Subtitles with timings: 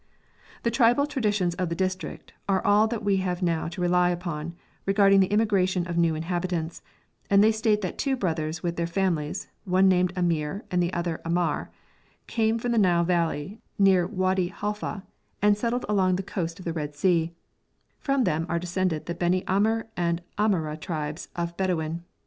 [0.63, 4.55] The tribal traditions of the district are all that we have now to rely upon
[4.87, 6.81] regarding the immigration of new inhabitants,
[7.29, 11.21] and they state that two brothers with their families, one named Amer and the other
[11.23, 11.69] Amar,
[12.25, 15.03] came from the Nile Valley near Wadi Halfa,
[15.39, 17.35] and settled along the coast of the Red Sea;
[17.99, 22.03] from them are descended the Beni Amer and Amara tribes of Bedouin.